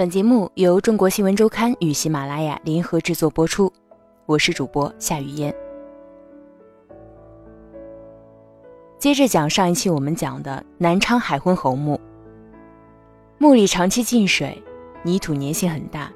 [0.00, 3.70] 本节目由中国新闻周刊与喜马拉雅联合制作播出，
[4.24, 5.54] 我是主播夏雨嫣。
[8.98, 12.00] 接着讲上一期我们讲的南昌海昏侯墓，
[13.36, 14.56] 墓里长期进水，
[15.02, 16.10] 泥土粘性很大。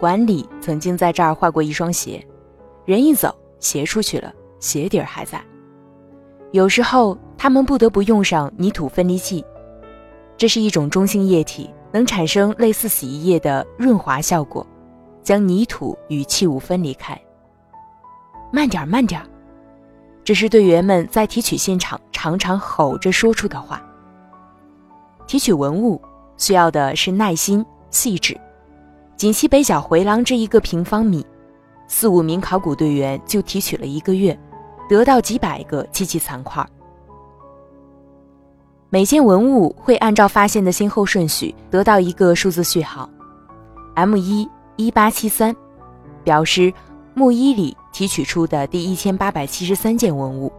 [0.00, 2.26] 管理曾经在这儿画过一双鞋，
[2.86, 5.38] 人一走，鞋出去了，鞋底儿还在。
[6.52, 9.44] 有时候他们不得不用上泥土分离剂，
[10.38, 11.68] 这是一种中性液体。
[11.98, 14.64] 能产生类似洗衣液的润滑效果，
[15.20, 17.20] 将泥土与器物分离开。
[18.52, 19.20] 慢点，慢点，
[20.22, 23.82] 这是队员们在提取现场常常吼着说出的话。
[25.26, 26.00] 提取文物
[26.36, 28.38] 需要的是耐心、细致。
[29.16, 31.26] 仅西北角回廊这一个平方米，
[31.88, 34.38] 四五名考古队员就提取了一个月，
[34.88, 36.64] 得到几百个机器残块。
[38.90, 43.06] 每件文物会按照发现的先后顺序得到一个数字序号
[43.94, 45.54] ，M 一一八七三，
[46.24, 46.72] 表示
[47.12, 50.50] 木一里提取出的第一千八百七十三件文物。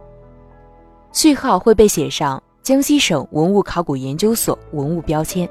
[1.10, 5.48] 序号会被写上江西省文物考古研究所文物标签，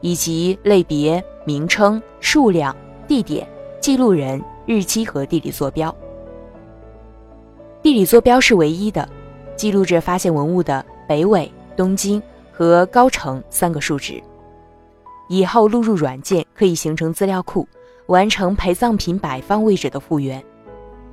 [0.00, 2.74] 以及类别、名称、数量、
[3.08, 3.44] 地点、
[3.80, 5.92] 记录人、日期和地理坐标。
[7.82, 9.08] 地理坐标是唯一的，
[9.56, 11.50] 记录着发现文物的北纬。
[11.78, 14.20] 东京和高城三个数值，
[15.28, 17.64] 以后录入软件可以形成资料库，
[18.06, 20.44] 完成陪葬品摆放位置的复原，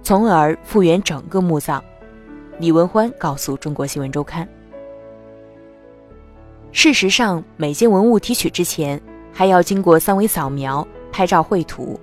[0.01, 1.83] 从而复原整个墓葬。
[2.57, 4.47] 李文欢告诉中国新闻周刊。
[6.71, 8.99] 事实上，每件文物提取之前，
[9.31, 11.99] 还要经过三维扫描、拍照绘图、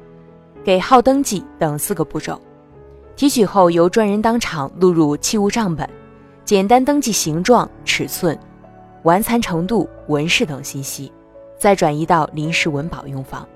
[0.63, 2.41] 给号登记等四个步骤。
[3.17, 5.89] 提取后，由专人当场录入器物账本，
[6.45, 8.39] 简单登记形状、尺寸。
[9.03, 11.12] 完残程度、纹饰等信息，
[11.58, 13.47] 再转移到临时文保用房。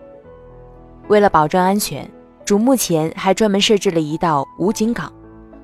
[1.09, 2.09] 为了保证安全，
[2.45, 5.13] 主墓前还专门设置了一道武警岗，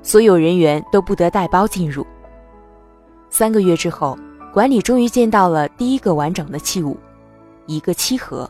[0.03, 2.07] 所有人员都不得带包进入。
[3.29, 4.17] 三个月之后，
[4.53, 6.97] 管理终于见到了第一个完整的器物，
[7.67, 8.49] 一个漆盒。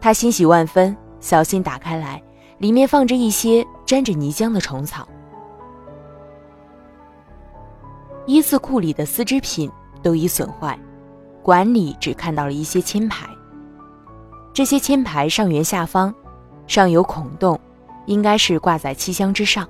[0.00, 2.22] 他欣喜万分，小心打开来，
[2.58, 5.06] 里面放着一些沾着泥浆的虫草。
[8.24, 9.70] 一字库里的丝织品。
[10.02, 10.78] 都已损坏，
[11.42, 13.28] 管理只看到了一些签牌。
[14.52, 16.14] 这些签牌上缘下方
[16.66, 17.58] 上有孔洞，
[18.06, 19.68] 应该是挂在漆箱之上。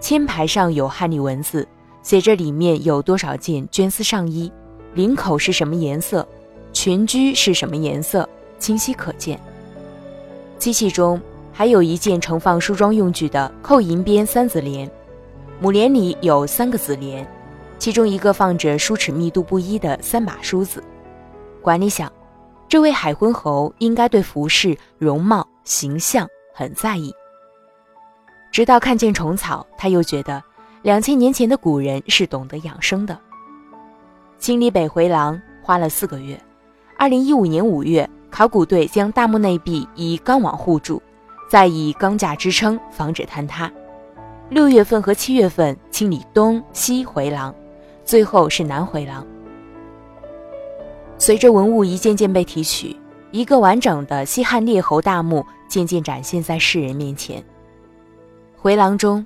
[0.00, 1.66] 签牌上有汉隶文字，
[2.02, 4.50] 写着里面有多少件绢丝上衣，
[4.94, 6.26] 领口是什么颜色，
[6.72, 8.28] 裙裾是什么颜色，
[8.58, 9.38] 清晰可见。
[10.58, 11.20] 机器中
[11.52, 14.90] 还有一件盛放梳妆用具的扣银边三子帘，
[15.60, 17.26] 母帘里有三个子帘。
[17.82, 20.80] 其中一个放着梳齿密度不一的三把梳子，
[21.60, 22.08] 管理想，
[22.68, 27.12] 这位海昏侯应该对服饰、容貌、形象很在意。
[28.52, 30.40] 直到看见虫草，他又觉得
[30.82, 33.18] 两千年前的古人是懂得养生的。
[34.38, 36.40] 清理北回廊花了四个月，
[36.96, 41.02] 二零一五年五月，考古队将大墓内壁以钢网护住，
[41.50, 43.68] 再以钢架支撑，防止坍塌。
[44.50, 47.52] 六月份和七月份清理东西回廊。
[48.04, 49.26] 最后是南回廊。
[51.18, 52.96] 随着文物一件件被提取，
[53.30, 57.42] 一个完整的西汉列侯大墓渐渐展现在世人面前。
[58.56, 59.24] 回廊中，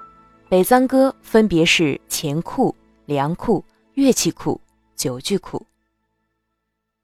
[0.48, 2.74] 北藏歌分别是钱库、
[3.06, 3.64] 粮库、
[3.94, 4.60] 乐器库、
[4.94, 5.58] 酒具库；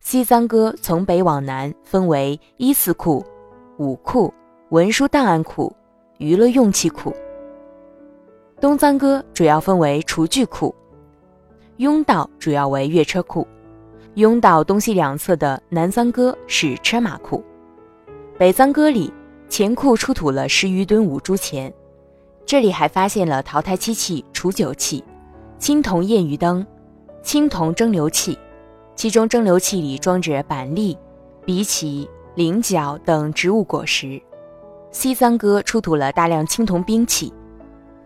[0.01, 3.25] 西藏歌从北往南分为依次库、
[3.79, 4.33] 武库、
[4.69, 5.75] 文书档案库、
[6.19, 7.11] 娱乐用器库；
[8.61, 10.75] 东藏歌主要分为厨具库。
[11.83, 13.45] 甬道主要为越车库，
[14.15, 17.43] 甬道东西两侧的南藏戈是车马库，
[18.39, 19.13] 北藏戈里
[19.49, 21.75] 钱库出土了十余吨五铢钱，
[22.47, 25.03] 这里还发现了陶胎漆器、储酒器、
[25.59, 26.65] 青铜焰鱼灯、
[27.21, 28.39] 青铜蒸馏器，
[28.95, 30.97] 其中蒸馏器里装着板栗、
[31.47, 34.23] 荸荠、菱角等植物果实。
[34.93, 37.35] 西藏戈出土了大量青铜兵器、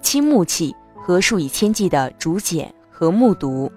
[0.00, 2.75] 青木器和数以千计的竹简。
[2.99, 3.71] 和木牍，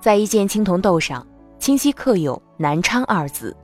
[0.00, 1.26] 在一件青铜豆上
[1.58, 3.54] 清晰刻有“南昌”二字，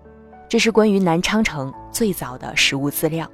[0.50, 3.26] 这是关于南昌城最早的实物资料。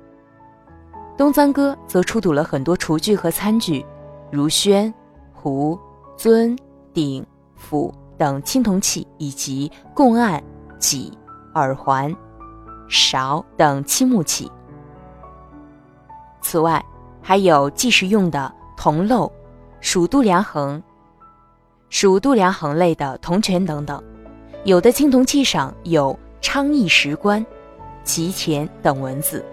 [1.19, 3.85] 东藏哥则出土了很多厨具和餐具，
[4.31, 4.95] 如宣、
[5.35, 5.77] 壶、
[6.17, 6.57] 尊、
[6.95, 7.27] 鼎、
[7.57, 10.41] 釜等青铜器，以及贡案、
[10.79, 11.13] 戟、
[11.57, 12.15] 耳环、
[12.87, 14.49] 勺等漆木器。
[16.41, 16.81] 此外，
[17.21, 19.29] 还有计时用的铜漏、
[19.81, 20.81] 数度量衡。
[21.89, 24.03] 属度量衡类的铜权等等，
[24.65, 27.45] 有的青铜器上有“昌邑石棺”，
[28.05, 29.45] 齐钱等文字。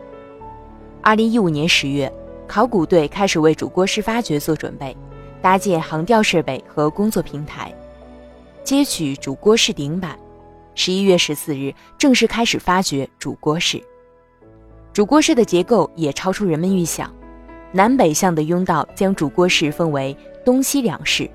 [1.02, 2.12] 二零一五年十月，
[2.48, 4.96] 考古队开始为主锅室发掘做准备，
[5.42, 7.74] 搭建航吊设备和工作平台，
[8.64, 10.18] 接取主锅室顶板。
[10.76, 13.80] 十一月十四日，正式开始发掘主锅室。
[14.92, 17.14] 主锅室的结构也超出人们预想，
[17.72, 21.30] 南北向的甬道将主锅室分为东西两室。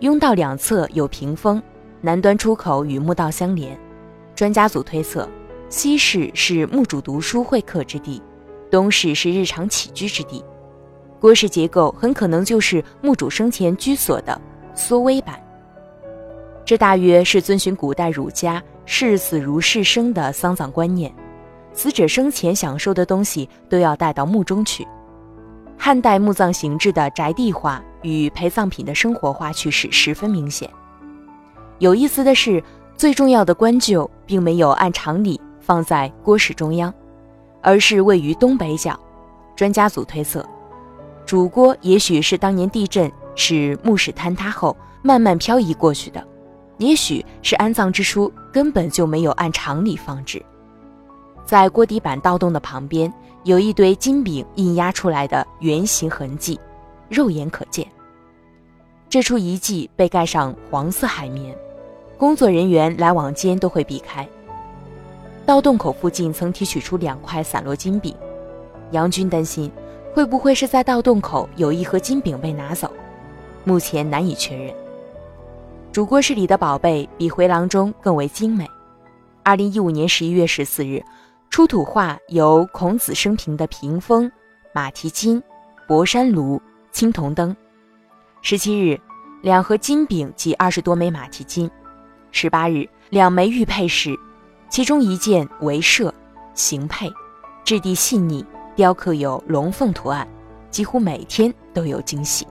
[0.00, 1.62] 甬道两侧有屏风，
[2.00, 3.78] 南端出口与墓道相连。
[4.34, 5.28] 专家组推测，
[5.68, 8.20] 西室是墓主读书会客之地，
[8.70, 10.44] 东室是日常起居之地。
[11.20, 14.38] 郭氏结构很可能就是墓主生前居所的
[14.74, 15.40] 缩微版。
[16.66, 21.14] 这大约是遵循古代儒家“视死如视生”的丧葬观念，
[21.72, 24.86] 死者生前享受的东西都要带到墓中去。
[25.78, 30.70] 汉代墓葬形制的宅地化与陪葬品的生活化趋势十分明显。
[31.80, 32.62] 有意思的是，
[32.96, 36.94] 最重要的棺柩并没有按常理放在锅室中央，
[37.60, 38.96] 而是位于东北角。
[39.56, 40.44] 专家组推测，
[41.26, 46.24] 主锅也许是当年地震使墓室坍塌后慢慢漂移过去的。
[46.78, 50.44] 也许是安葬之初根本就没有按常理放置，
[51.44, 53.12] 在锅底板盗洞的旁边
[53.44, 56.58] 有一堆金饼印压出来的圆形痕迹，
[57.08, 57.86] 肉眼可见。
[59.08, 61.56] 这处遗迹被盖上黄色海绵，
[62.18, 64.28] 工作人员来往间都会避开。
[65.46, 68.16] 盗洞口附近曾提取出两块散落金饼，
[68.90, 69.70] 杨军担心
[70.14, 72.90] 会不会是在盗洞口有一盒金饼被拿走，
[73.62, 74.74] 目前难以确认。
[75.92, 78.68] 主卧室里的宝贝比回廊中更为精美。
[79.44, 81.04] 二零一五年十一月十四日，
[81.50, 84.32] 出土画有孔子生平的屏风、
[84.72, 85.40] 马蹄金、
[85.86, 86.60] 博山炉、
[86.94, 87.54] 青铜灯。
[88.40, 88.96] 十七日，
[89.42, 91.68] 两盒金饼及二十多枚马蹄金。
[92.30, 94.16] 十八日，两枚玉佩饰，
[94.70, 96.08] 其中一件为镲
[96.54, 97.12] 形佩，
[97.64, 98.46] 质地细腻，
[98.76, 100.26] 雕刻有龙凤图案，
[100.70, 102.46] 几乎每天都有惊喜。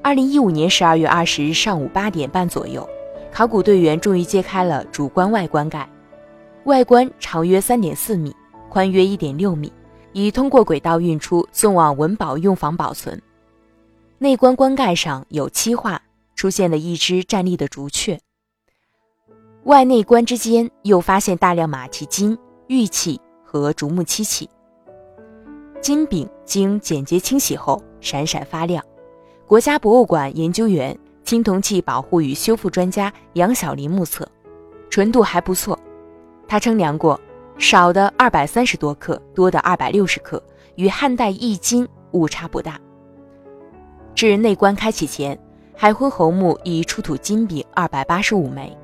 [0.00, 2.88] 二零一五年十二月二十日上午八点半左右，
[3.30, 5.86] 考古队员终于揭开了主棺外棺盖。
[6.64, 8.34] 外棺长约三点四米，
[8.70, 9.70] 宽约一点六米，
[10.12, 13.20] 已通过轨道运出，送往文保用房保存。
[14.22, 16.00] 内棺棺盖上有漆画，
[16.36, 18.20] 出现了一只站立的竹雀。
[19.64, 22.38] 外内棺之间又发现大量马蹄金、
[22.68, 24.48] 玉器和竹木漆器。
[25.80, 28.80] 金饼经简洁清洗后，闪闪发亮。
[29.44, 34.24] 国家博物馆研究员、青铜器保护与修复专家杨小林目测，
[34.88, 35.76] 纯度还不错。
[36.46, 37.20] 他称量过，
[37.58, 40.40] 少的二百三十多克，多的二百六十克，
[40.76, 42.80] 与汉代一斤误差不大。
[44.14, 45.38] 至内棺开启前，
[45.76, 48.76] 海昏侯墓已出土金饼二百八十五枚。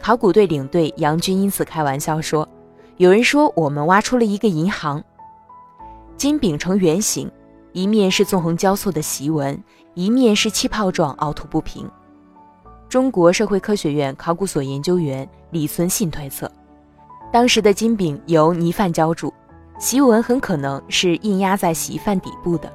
[0.00, 2.48] 考古队领队杨军因此开玩笑说
[2.98, 5.02] ：“有人说我们挖出了一个银行。”
[6.16, 7.30] 金饼呈圆形。
[7.74, 9.58] 一面是纵横交错的席纹，
[9.94, 11.90] 一面是气泡状凹凸不平。
[12.86, 16.52] 中国社会科学院考古所研究员李存信推测，
[17.32, 19.32] 当时的金饼由泥饭浇筑，
[19.78, 22.70] 席纹很可能是印压在席饭底部的。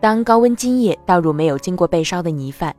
[0.00, 2.74] 当高温金液倒入没有经过焙烧的泥饭，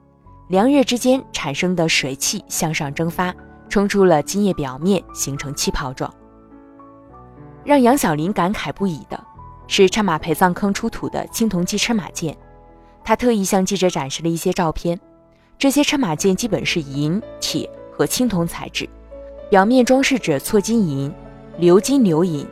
[0.47, 3.35] 凉热之间产生的水汽向上蒸发，
[3.67, 6.13] 冲出了金液表面，形成气泡状。
[7.65, 9.21] 让杨小林感慨不已的。
[9.71, 12.35] 是车马陪葬坑出土的青铜器车马件，
[13.03, 14.99] 他特意向记者展示了一些照片。
[15.59, 18.89] 这些车马件基本是银、铁和青铜材质，
[19.47, 21.13] 表面装饰着错金银、
[21.59, 22.47] 鎏金、鎏银。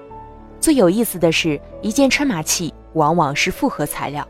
[0.59, 4.27] 最有意思的是，一件车马器往往是复合材料，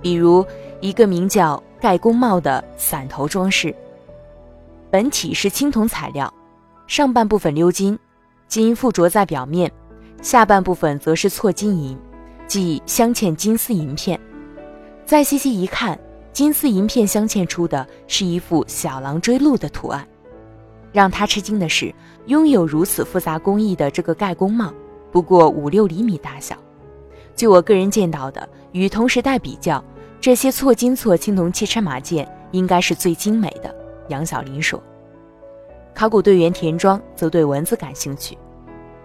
[0.00, 0.44] 比如
[0.80, 3.74] 一个名叫“盖公帽”的伞头装饰，
[4.90, 6.32] 本体是青铜材料，
[6.86, 7.98] 上半部分鎏金，
[8.46, 9.70] 金附着在表面，
[10.22, 11.98] 下半部分则是错金银。
[12.46, 14.18] 即镶嵌金丝银片，
[15.04, 15.98] 再细细一看，
[16.32, 20.08] 金丝银片镶嵌出的是一幅小狼追鹿的图案。
[20.90, 24.72] 让他吃惊的是，拥有如此复杂工艺的这个盖公帽，
[25.12, 26.56] 不过五六厘米大小。
[27.38, 29.82] 据我个人见到的，与同时代比较，
[30.20, 33.72] 这些错金错青铜器车马件应该是最精美的。
[34.08, 34.82] 杨小林说。
[35.94, 38.36] 考古队员田庄则对文字感兴趣。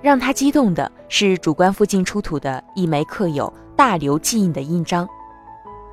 [0.02, 5.08] 让他激动的是，主棺附近出土的一枚刻有“大刘”记印的印章，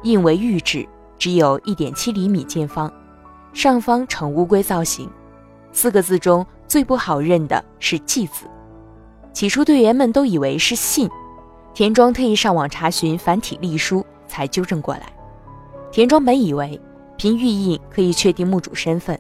[0.02, 2.90] 印为玉质，只有一点七厘米见方，
[3.52, 5.06] 上方呈乌龟造型。
[5.73, 8.47] 四个字中最不好认的是“记”字。
[9.35, 11.06] 起初队员们都以为是“信”，
[11.73, 15.12] 田庄特意上网查询繁体隶书，才纠正过来。
[15.93, 16.81] 田庄本以为
[17.17, 19.19] 凭玉印可以确定墓主身份，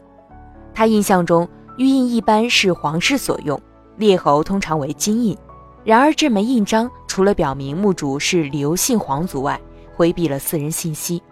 [0.74, 3.60] 他印象中玉印一般是皇室所用。
[3.96, 5.36] 列侯通常为金印。
[5.84, 9.60] 然而，这枚印章除了表明墓主是刘姓皇族外，
[9.94, 11.22] 回避了私人信息。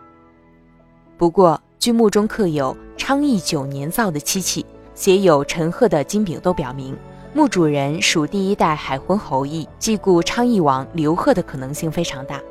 [1.17, 6.95] 不过，据墓中刻有昌邑九年造的漆器，写有陈赫的金饼，都表明
[7.39, 12.43] 墓主人属第一代海昏侯裔，继故昌邑王刘贺的可能性非常大。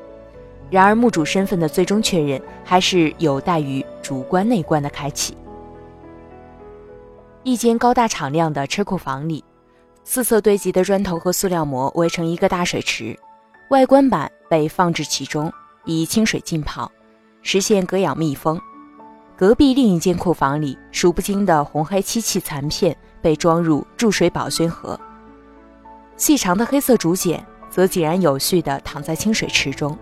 [0.69, 5.35] 然而，墓主身份的最终确认还是有待于主棺内棺的开启。
[7.43, 9.43] 一间高大敞亮的车库房里。
[10.05, 13.13] 四侧堆积的砖头和塑料膜围成一个大水池，
[13.69, 15.51] 外观板被放置其中，
[15.83, 16.89] 以清水浸泡，
[17.41, 18.57] 实现隔氧密封。
[19.35, 24.99] 隔壁另一间库房里，数不清的红黑漆器残片被装入注水保鲜盒，
[26.15, 29.97] 细长的黑色竹简则井然有序地躺在清水池中。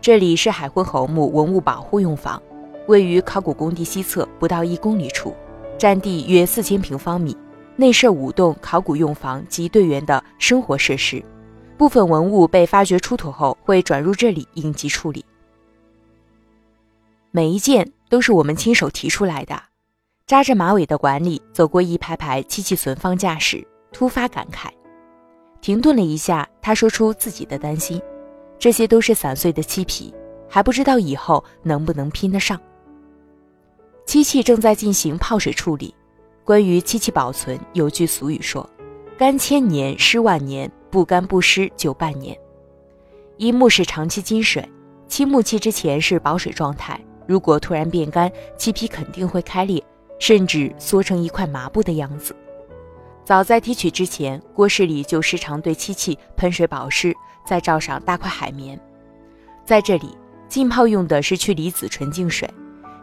[0.00, 2.42] 这里是海昏侯墓文物保护用房，
[2.86, 5.34] 位于考古工地西侧不到一公里处，
[5.78, 7.36] 占地约四千平方米。
[7.74, 11.24] 内设五栋考古用房及队员的生活设施，
[11.78, 15.24] 部分文物被发掘出土后会转入这里应急处理。
[17.30, 19.71] 每一件都是我们亲手提出来的。
[20.26, 24.68] 扎着马尾的管理走过一排排漆器存放架时，突发感慨，
[25.60, 28.00] 停顿了一下，他说出自己的担心：
[28.58, 30.14] 这些都是散碎的漆皮，
[30.48, 32.58] 还不知道以后能不能拼得上。
[34.06, 35.94] 漆器正在进行泡水处理。
[36.44, 38.68] 关于漆器保存，有句俗语说
[39.16, 42.36] ：“干千年，湿万年；不干不湿就半年。”
[43.38, 44.68] 一木是长期积水，
[45.06, 49.80] 漆木器之前是保水状态，如果突然变干，漆皮肯定会开裂，
[50.22, 52.32] 甚至缩成一块麻布的样子。
[53.24, 57.12] 早在提取之前，郭氏里就时常对漆器喷水保湿，
[57.44, 58.78] 再罩上大块海绵。
[59.64, 60.16] 在这里
[60.48, 62.48] 浸泡用的是去离子纯净水。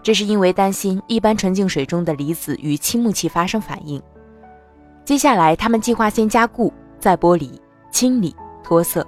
[0.02, 4.02] 这是因为担心一般纯净水中的离子与漆木器发生反应。
[5.04, 6.72] 接下来，他们计划先加固，
[7.02, 7.62] 再剥离、
[7.92, 8.34] 清理、
[8.64, 9.06] 脱色，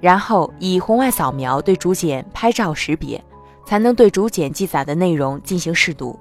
[0.00, 3.20] 然后以红外扫描对竹简拍照识别，
[3.66, 6.16] 才能对竹简记载的内容进行试读。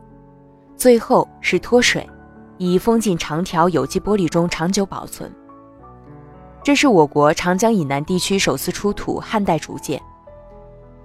[0.83, 2.05] 最后是脱水，
[2.57, 5.33] 以封进长条有机玻璃中长久保存。
[6.61, 10.01] 这是我国长江以南地区首次出土汉代竹简。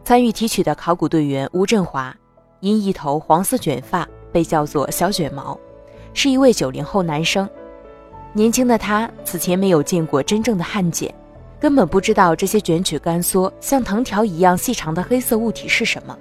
[0.03, 2.13] 参与提取的考古队员吴振华。
[2.59, 5.57] 因一头黄色卷发被叫做“小卷毛”，
[6.13, 7.49] 是一位九零后男生。
[8.33, 11.15] 年轻的他此前没有见过真正的汉简，
[11.61, 16.19] 根本不知道这些卷曲干缩、像藤条一样细长的黑色物体是什么。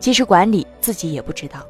[0.00, 1.60] 其实管理自己也不知道。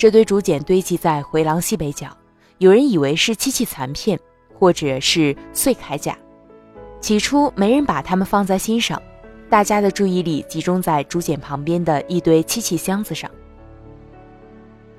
[0.00, 2.08] 这堆竹简堆积在回廊西北角，
[2.56, 4.18] 有人以为是漆器残片，
[4.58, 6.16] 或者是碎铠甲。
[7.02, 8.98] 起初没人把它们放在心上。
[9.50, 13.30] 大家的注意力集中在竹简旁边的一堆漆器箱子上，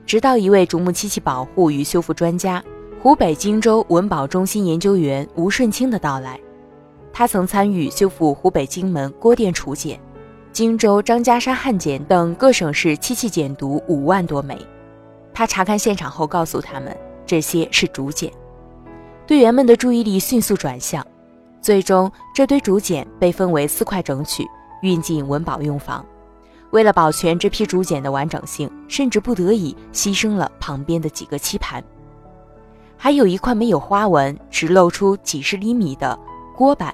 [0.06, 2.64] 直到一位竹木漆器保护与修复专家、
[3.02, 6.40] 湖北荆州文保中心研究员吴顺清的到来。
[7.12, 10.00] 他曾参与修复湖北荆门郭店楚简、
[10.52, 14.56] 荆州张家山汉简等各省市漆器简牍五万多枚。
[15.34, 16.96] 他查看现场后告诉他们，
[17.26, 18.32] 这些是竹简。
[19.26, 21.06] 队员们的注意力迅速转向。
[21.62, 24.44] 最终，这堆竹简被分为四块整取，
[24.82, 26.04] 运进文保用房。
[26.72, 31.84] 为了保全这批竹简的完整性，甚至不得已牺牲了旁边的几个漆盘。
[32.98, 36.18] 还有一块没有花纹，只露出几十厘米的
[36.56, 36.94] 锅板。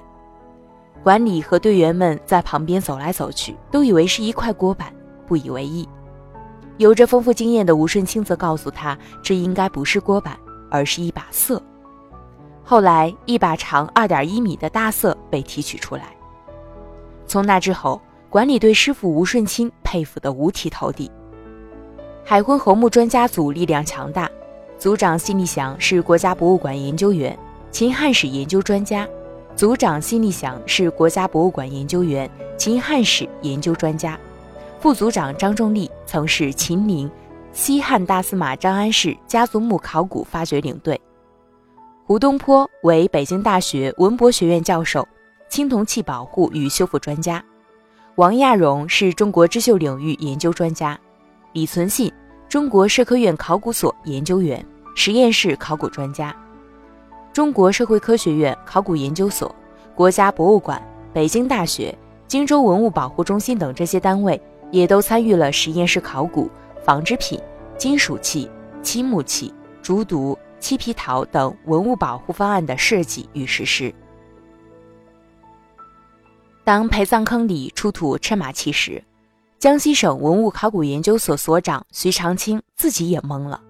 [1.02, 4.92] 管理和队员们在旁边走来走去，都以为是一块锅板，
[5.26, 5.88] 不以为意。
[6.78, 10.38] 有着丰富经验的吴顺清则告诉他，这应该不是锅板，
[10.70, 11.60] 而是一把瑟。
[12.62, 16.04] 后来，一把长二点一米的大瑟被提取出来。
[17.26, 21.10] 从那之后，管理对师傅吴顺清佩服得五体投地。
[22.24, 24.30] 海昏侯墓专家组力量强大，
[24.78, 27.36] 组长辛立祥是国家博物馆研究员、
[27.72, 29.04] 秦汉史研究专家；
[29.56, 34.12] 组长辛立祥是国家博物馆研究员、秦汉史研究专家；
[34.80, 37.10] 副组长张仲立曾是秦陵
[37.52, 40.98] 西汉大司马张安世家族墓考古发掘领队。
[42.04, 45.06] 胡东坡为北京大学文博学院教授，
[45.48, 47.40] 青铜器保护与修复专家；
[48.14, 50.96] 王亚荣是中国织绣领域研究专家；
[51.52, 52.12] 李存信，
[52.48, 56.30] 中国社科院考古所研究员、实验室考古专家；
[57.32, 59.52] 中国社会科学院考古研究所、
[59.96, 60.80] 国家博物馆、
[61.12, 61.96] 北京大学、
[62.28, 66.50] 荆州文物保护中心等这些单位也都参与了实验室考古、
[66.84, 67.40] 纺织品、
[67.76, 68.50] 金属器、
[68.82, 70.36] 漆木器、竹牍。
[70.60, 73.94] 漆皮陶等文物保护方案的设计与实施。
[76.64, 79.00] 当陪葬坑里出土车马器时，
[79.60, 83.62] 江西省文物考古研究所所长徐长青自己也懵了。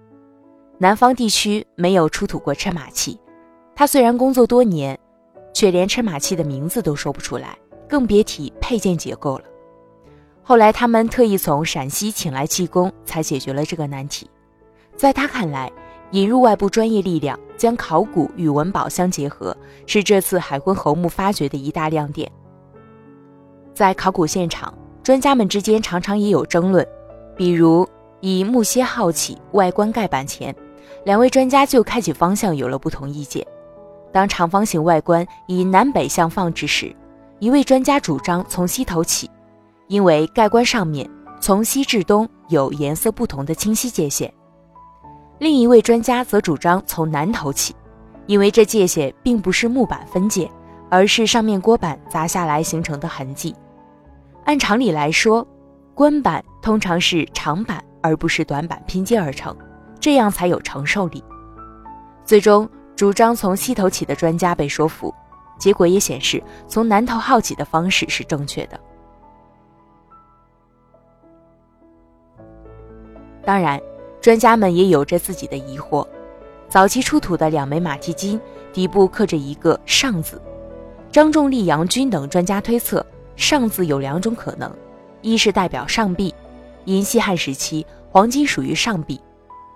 [0.79, 3.19] 南方地区没有出土过车马器，
[3.75, 4.99] 他虽然工作多年，
[5.53, 7.55] 却连车马器的名字都说不出来，
[7.87, 9.43] 更别提配件结构了。
[10.49, 14.27] 后来他们特意从陕西请来气功，才解决了这个难题。
[14.97, 15.71] 在他看来，
[16.09, 22.27] 引入外部专业力量，将考古与文保相结合，是这次海昏侯墓发掘的一大亮点。
[23.75, 26.83] 在考古现场，专家们之间常常也有争论，
[27.37, 27.87] 比如
[28.19, 30.55] 以木楔号起外观盖板前，
[31.05, 33.45] 两位专家就开启方向有了不同意见。
[34.11, 36.91] 当长方形外观以南北向放置时，
[37.37, 39.29] 一位专家主张从西头起，
[39.89, 41.09] 因为盖棺上面
[41.41, 44.31] 从西至东有颜色不同的清晰界限。
[45.39, 47.75] 另一位专家则主张从南头起，
[48.27, 50.49] 因为这界限并不是木板分界，
[50.89, 53.55] 而是上面锅板砸下来形成的痕迹。
[54.45, 55.45] 按常理来说，
[55.95, 59.55] 棺板通常是长板而不是短板拼接而成，
[59.99, 61.23] 这样才有承受力。
[62.23, 65.11] 最终，主张从西头起的专家被说服，
[65.57, 68.79] 结果也显示从南头号起的方式是正确的。
[73.49, 73.81] 当然。
[74.21, 76.05] 专家们也有着自己的疑惑。
[76.67, 78.39] 早期出土的两枚马蹄金
[78.73, 80.39] 底部刻着一个“上”字，
[81.09, 83.03] 张仲立、杨军等专家推测
[83.37, 84.69] ，“上”字有两种可能：
[85.21, 86.35] 一是代表上臂，
[86.83, 89.19] 因西汉时期黄金属于上臂，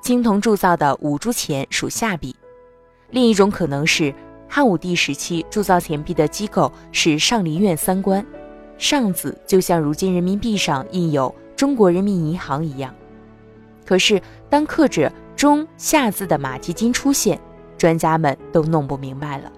[0.03, 2.35] 青铜铸造的五铢钱属下臂；
[3.11, 4.13] 另一种可能是
[4.49, 8.23] 汉武帝时期铸造钱币的机构是上林苑三官
[8.77, 12.93] ，“上”字就像如今人民币上印有“中国人民银行”一样。
[13.85, 17.39] 可是，当刻着“中下”字的马蹄金出现，
[17.77, 19.51] 专家们都弄不明白了。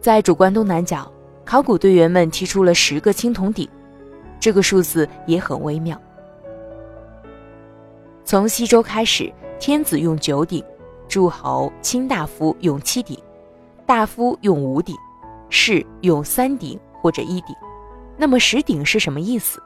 [0.00, 1.10] 在主关东南角，
[1.44, 3.68] 考古队员们提出了十个青铜鼎，
[4.40, 6.00] 这个数字也很微妙。
[8.24, 10.62] 从西周开始，天子用九鼎，
[11.08, 13.18] 诸侯、卿大夫用七鼎，
[13.86, 14.94] 大夫用五鼎，
[15.48, 17.54] 士用三鼎或者一鼎。
[18.16, 19.62] 那么十鼎是什么意思？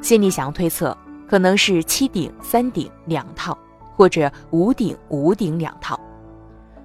[0.00, 0.96] 心里想推测。
[1.32, 3.56] 可能是七顶三顶两套，
[3.96, 5.98] 或者五顶五顶两套。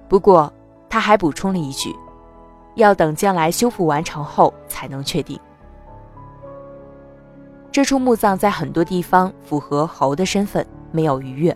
[0.08, 0.50] 不过
[0.88, 1.94] 他还补充了一句，
[2.74, 5.38] 要等将来修复完成后才能确定。
[7.70, 11.54] 这处墓葬在很多地方符合侯的身份，没有逾越，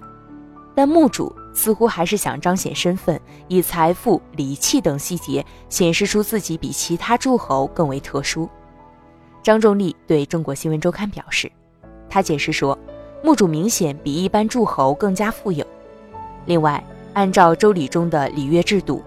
[0.75, 8.47] 但墓主似乎还是想彰显身份，以财富、礼器等细节显示出自己比其他诸侯更为特殊。
[9.43, 11.51] 张仲立对中国新闻周刊表示。
[12.13, 12.79] 他解释说，
[13.23, 15.67] 墓主明显比一般诸侯更加富有。
[16.45, 19.03] 另外，按照周礼中的礼乐制度，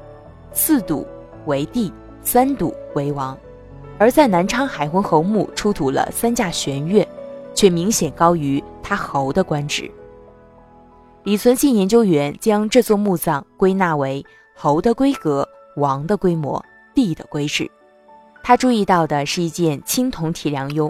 [0.51, 1.05] 四笃
[1.45, 3.37] 为帝，三笃为王。
[3.99, 7.07] 而在南昌海昏侯墓出土了三架玄乐，
[7.53, 9.89] 却明显高于他侯的官职。
[11.21, 16.59] 李存信研究员将这座墓葬归纳为侯的规格、王的规模、
[16.95, 17.69] 帝的规制。
[18.43, 20.89] 他注意到的是一件青铜体梁俑。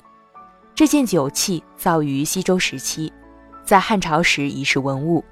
[0.75, 3.11] 这件酒器造于西周时期，
[3.63, 5.23] 在汉朝时已是文物，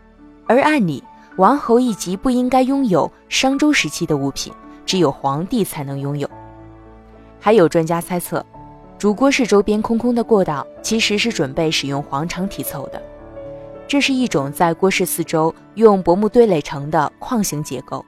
[0.48, 1.04] 而按理
[1.36, 4.54] 王侯一级不应该拥有商周时期的物品，
[4.86, 6.30] 只有皇帝才能拥有。
[7.42, 8.44] 还有专家猜测，
[8.98, 13.04] 主锅室周边空空的过道其实是准备使用黄肠体凑的，
[13.86, 18.06] 这是一种在锅室四周用薄木堆垒成的框形结构，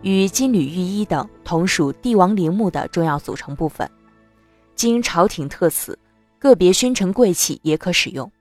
[0.00, 3.86] 与金缕玉衣等同属帝王陵墓的重要组成部分，
[4.74, 5.98] 经朝廷特此。
[6.40, 8.32] 个别勋臣贵戚也可使用，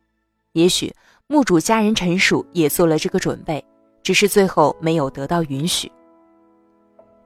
[0.53, 0.95] 也许
[1.27, 3.63] 墓主家人陈属也做了这个准备，
[4.01, 5.91] 只是最后没有得到允许。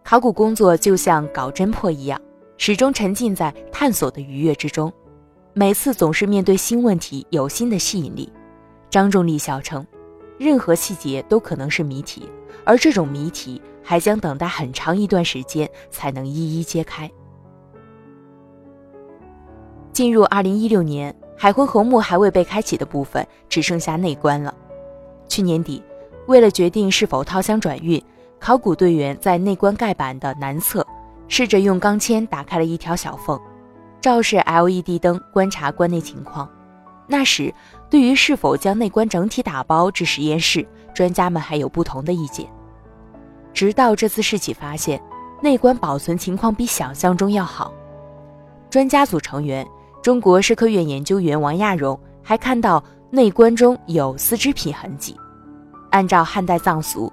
[0.04, 2.20] 考古工作就像搞侦破一样，
[2.58, 4.92] 始终沉浸在探索的愉悦之中，
[5.54, 8.34] 每次总是面对新问题有新的吸引力。
[8.90, 9.86] 张仲立笑称，
[10.40, 12.28] 任何细节都可能是谜题，
[12.66, 17.10] 而这种谜题还将等待很长一段时间才能一一揭开。
[19.94, 24.52] 进入二零一六年，海昏侯墓还未被开启的部分只剩下内棺了。
[25.28, 25.84] 去年底，
[26.26, 28.04] 为了决定是否掏箱转运，
[28.40, 30.86] 考古队员在内棺盖板的南侧
[31.28, 33.40] 试着用钢钎打开了一条小缝，
[34.02, 36.50] 照射 LED 灯观察棺内情况。
[37.06, 37.54] 那时，
[37.88, 42.48] 对于是否将内棺整体打包至实验室，专家们还有不同的意见。
[43.54, 45.00] 直到这次试起，发现
[45.40, 47.72] 内棺保存情况比想象中要好。
[48.72, 49.64] 专家组成员。
[50.04, 55.16] 中国社科院研究员王亚荣还看到内棺中有丝织品痕迹。
[55.92, 57.10] 按照汉代葬俗，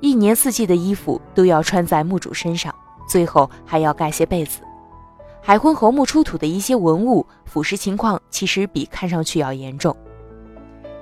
[0.00, 2.74] 一年四季的衣服都要穿在墓主身上，
[3.08, 4.60] 最后还要盖些被子。
[5.40, 9.96] 海昏侯墓出土的一些文物腐蚀情况其实比看上去要严重。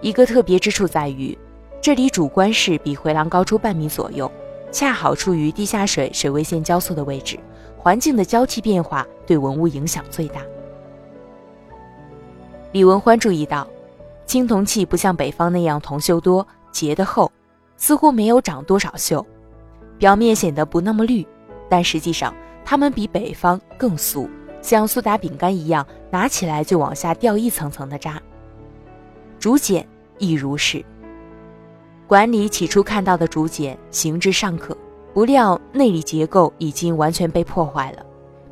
[0.01, 1.37] 一个特别之处在于，
[1.81, 4.31] 这里主棺室比回廊高出半米左右，
[4.71, 7.37] 恰好处于地下水水位线交错的位置，
[7.77, 10.41] 环境的交替变化对文物影响最大。
[12.73, 13.69] 李文欢注意到，
[14.25, 17.31] 青铜器不像北方那样铜锈多、结得厚，
[17.77, 19.23] 似乎没有长多少锈，
[19.99, 21.27] 表面显得不那么绿，
[21.69, 24.27] 但实际上它们比北方更酥，
[24.63, 28.19] 像苏打饼干一样，拿起来就往下掉一层层的渣。
[29.39, 30.83] 竹简亦如是。
[32.07, 34.75] 馆里起初看到的竹简形制尚可，
[35.13, 37.99] 不料内里结构已经完全被破坏了，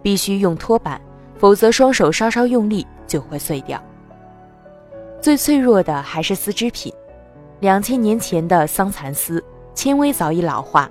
[0.03, 1.01] 必须用托板，
[1.39, 3.83] 否则双手稍稍用力就会碎掉。
[5.21, 6.91] 最脆弱的还是丝织品，
[7.61, 10.91] 两千年前的桑蚕丝纤维早已老化，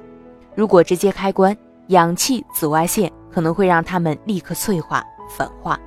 [0.54, 1.56] 如果直接开关，
[1.88, 5.80] 氧气、紫外线可能会让它们立刻脆化、粉化。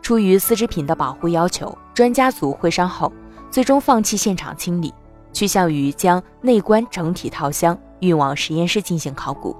[0.00, 3.12] 出于丝织品的保护要求，专家组会商后，
[3.50, 4.94] 最终放弃现场清理。
[5.32, 9.56] 趋向于将内棺整体套箱运往实验室进行考古。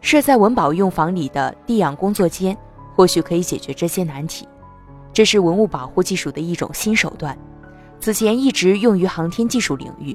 [0.00, 2.56] 设在文保用房里的地氧工作间，
[2.94, 4.46] 或许可以解决这些难题。
[5.14, 7.38] 这是文物保护技术的一种新手段，
[8.00, 10.14] 此前一直用于航天技术领域。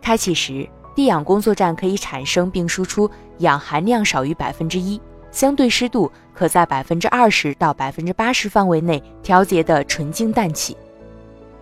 [0.00, 5.00] 开启时，地氧工作站可以产生并输出氧含量少于百分之一、
[5.32, 10.76] 相对湿度可在百分之二十到百分之八十范围内调节的纯净氮气。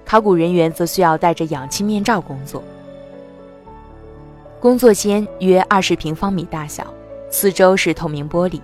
[0.05, 2.63] 考古人员则需要戴着氧气面罩工作。
[4.61, 6.87] 工作间约二十平方米大小，
[7.31, 8.61] 四周是透明玻璃，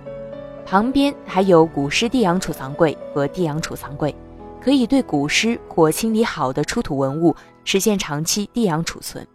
[0.65, 4.15] 旁边还有古尸地氧储藏柜和地氧储藏柜，
[4.61, 9.25] 可以对古尸或清理好的出土文物实现长期地氧储存。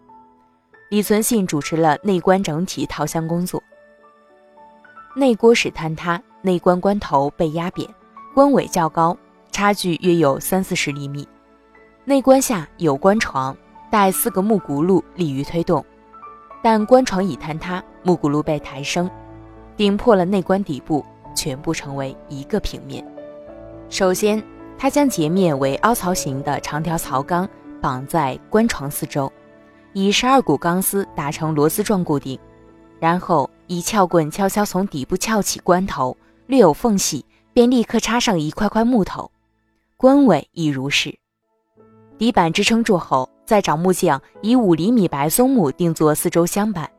[0.89, 3.63] 李存信主持了内棺整体掏箱工作。
[5.15, 7.89] 内锅室坍塌，内棺棺头被压扁，
[8.35, 9.17] 棺尾较高，
[9.51, 11.29] 差距约有三四十厘米。
[12.05, 13.55] 内棺下有棺床，
[13.91, 15.85] 带四个木轱辘利于推动，
[16.63, 19.11] 但棺床已坍塌，木轱辘被抬升，
[19.77, 21.05] 顶破了内棺底部，
[21.49, 23.03] 全部成为一个平面。
[23.89, 24.43] 首先，
[24.77, 27.49] 他将截面为凹槽形的长条槽钢
[27.81, 29.33] 绑在棺床四周，
[29.95, 32.39] 以十二股钢丝打成螺丝状固定，
[33.01, 36.15] 然后以撬棍悄悄从底部撬起棺头，
[36.49, 39.31] 略有缝隙便立刻插上一块块木头，
[39.97, 41.19] 棺尾亦如是。
[42.19, 46.91] 底板支撑住后，再找木匠以五厘米白松木定做四周镶板，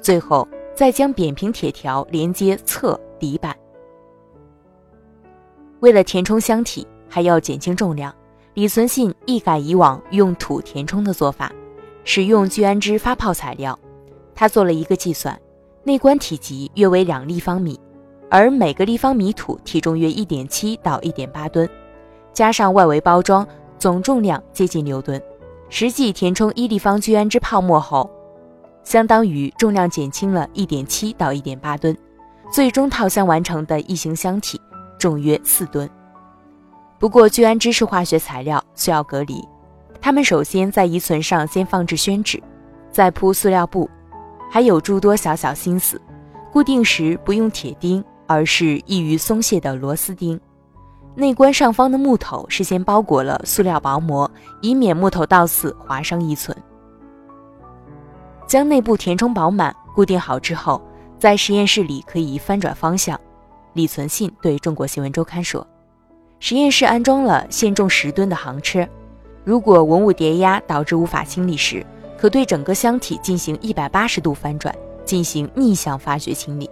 [0.00, 3.54] 最后再将扁平铁条连接侧底板。
[5.80, 8.14] 为了填充箱体，还要减轻重量，
[8.54, 11.52] 李存信一改以往用土填充的做法，
[12.04, 13.78] 使用聚氨酯发泡材料。
[14.34, 15.38] 他做了一个计算，
[15.84, 17.78] 内棺体积约为两立方米，
[18.30, 21.68] 而每个立方米土体重约一点七到一点八吨，
[22.32, 23.46] 加上外围包装。
[23.78, 25.22] 总重量接近六吨，
[25.68, 28.10] 实际填充一立方聚氨酯泡沫后，
[28.82, 31.94] 相当于重量减轻了一点七到一点八吨，
[32.50, 34.58] 最终套箱完成的异形箱体
[34.98, 35.88] 重约四吨。
[36.98, 39.46] 不过聚氨酯是化学材料，需要隔离。
[40.00, 42.42] 他们首先在遗存上先放置宣纸，
[42.90, 43.90] 再铺塑料布，
[44.50, 46.00] 还有诸多小小心思。
[46.52, 50.40] 固定时不用铁钉，而是易于松懈的螺丝钉。
[51.14, 54.30] 内棺上方的木头事先包裹了塑料薄膜，
[54.62, 56.56] 以免木头倒刺划伤遗存。
[58.46, 60.80] 将内部填充饱满、固定好之后，
[61.18, 63.20] 在实验室里可以翻转方向。
[63.76, 65.64] 李存信对中国新闻周刊说
[66.40, 68.88] ：“实验室安装了限重十吨的行车，
[69.44, 71.84] 如果文物叠压导致无法清理时，
[72.16, 76.70] 可对整个箱体进行一百八十度翻转，进行逆向发掘清理。”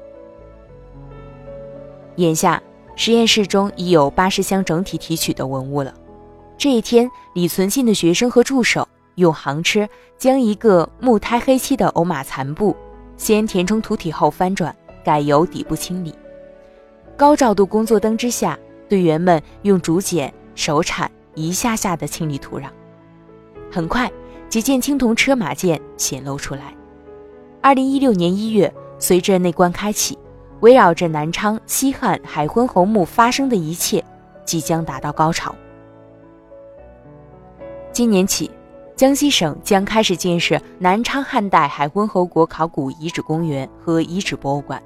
[2.17, 2.61] 眼下。
[2.97, 5.93] 实验室中已有八十箱整体提取的文物了。
[6.57, 12.77] 这一天，李存信的学生和助手用行车将一个木胎黑漆的欧马残部
[13.17, 14.73] 先填充土体后翻转，
[15.05, 16.15] 改由底部清理。
[17.17, 22.67] 高照度工作灯之下，队员们用竹简、手铲一下下地清理土壤。
[23.71, 24.11] 很快，
[24.49, 26.75] 几件青铜车马件显露出来。
[27.61, 30.19] 二零一六年一月，随着内棺开启。
[30.61, 34.03] 围绕着南昌西汉海昏侯墓发生的一切，
[34.47, 35.55] 即将达到高潮。
[37.93, 38.51] 今年起，
[38.97, 44.83] 江西省将开始建设南昌汉代海昏侯国考古遗址公园和遗址博物馆，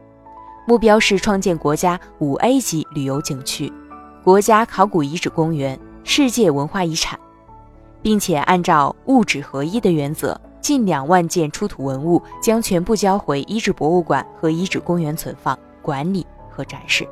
[0.68, 3.72] 目标是创建国家五 A 级旅游景区、
[4.22, 7.18] 国家考古遗址公园、世界文化遗产，
[8.02, 10.38] 并且按照物质合一的原则。
[10.60, 17.08] 近两万件出土文物将全部交回遗址博物馆和遗址公园存放、管理和展示。